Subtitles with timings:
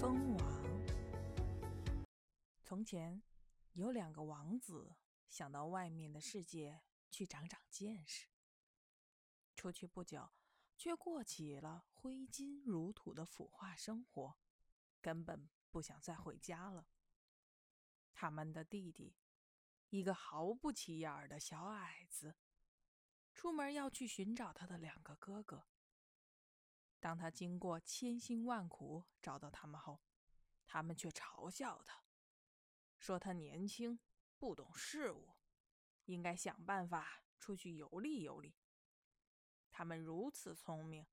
[0.00, 0.86] 蜂王。
[2.64, 3.22] 从前
[3.74, 4.96] 有两个王子，
[5.28, 6.80] 想到外面的世界
[7.10, 8.26] 去长长见识。
[9.54, 10.30] 出去不久，
[10.78, 14.38] 却过起了挥金如土的腐化生活，
[15.02, 16.88] 根本不想再回家了。
[18.14, 19.18] 他们的弟弟，
[19.90, 22.36] 一个毫不起眼的小矮子，
[23.34, 25.66] 出门要去寻找他的两个哥哥。
[27.00, 30.02] 当他经过千辛万苦找到他们后，
[30.66, 32.04] 他们却嘲笑他，
[32.98, 33.98] 说他年轻
[34.38, 35.34] 不懂事物，
[36.04, 38.54] 应该想办法出去游历游历。
[39.70, 41.06] 他们如此聪明，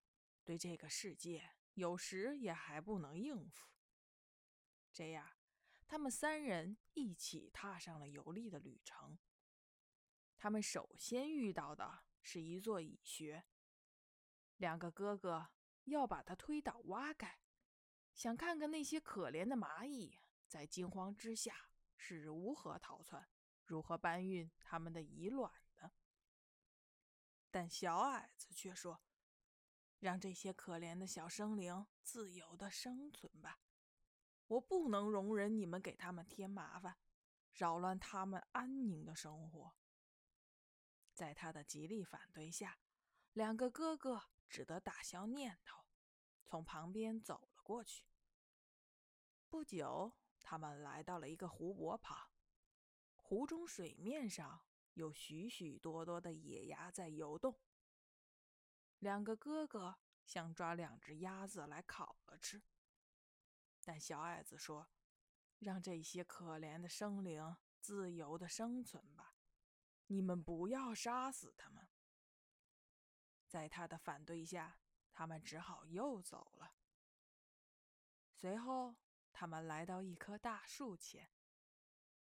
[0.44, 3.70] 对这个世界有时也还不能应付。
[4.92, 5.38] 这样，
[5.88, 9.18] 他们三人一起踏上了游历的旅程。
[10.38, 13.46] 他们首先遇到的是一座蚁穴，
[14.58, 15.48] 两个哥哥。
[15.88, 17.40] 要把它推倒挖开，
[18.14, 23.28] 想看看那些可怜的蚂蚁在惊慌之下是如何逃窜，
[23.64, 25.92] 如何搬运他们的蚁卵的。
[27.50, 29.02] 但小矮子却说
[30.00, 33.60] ：“让这些可怜的小生灵自由的生存吧，
[34.48, 36.98] 我不能容忍你们给他们添麻烦，
[37.54, 39.74] 扰乱他们安宁的生活。”
[41.16, 42.78] 在他的极力反对下，
[43.34, 44.30] 两个哥哥。
[44.50, 45.84] 只得打消念头，
[46.46, 48.06] 从旁边走了过去。
[49.50, 52.32] 不久，他们来到了一个湖泊旁，
[53.16, 54.62] 湖中水面上
[54.94, 57.60] 有许许多多的野鸭在游动。
[59.00, 62.62] 两个哥哥想抓两只鸭子来烤了吃，
[63.84, 64.90] 但小矮子说
[65.60, 69.36] ：“让这些可怜的生灵自由的生存吧，
[70.08, 71.88] 你们不要杀死他们。”
[73.48, 74.78] 在他的反对下，
[75.12, 76.74] 他们只好又走了。
[78.34, 78.96] 随后，
[79.32, 81.32] 他们来到一棵大树前，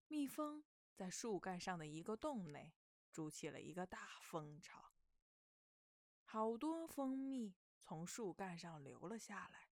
[0.07, 0.63] 蜜蜂
[0.94, 2.73] 在树干上的一个洞内
[3.12, 4.91] 筑起了一个大蜂巢，
[6.23, 9.69] 好多蜂蜜从树干上流了下来。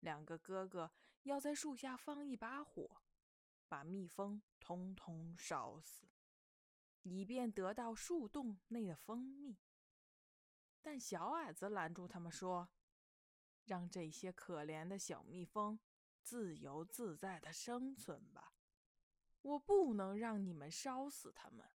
[0.00, 0.90] 两个哥哥
[1.22, 3.02] 要在树下放一把火，
[3.68, 6.08] 把蜜蜂通通烧死，
[7.02, 9.56] 以便得到树洞内的蜂蜜。
[10.82, 12.68] 但小矮子拦住他们说
[13.64, 15.78] ：“让这些可怜的小蜜蜂
[16.20, 18.52] 自由自在的生存吧，
[19.42, 21.70] 我不能让你们烧死它们。”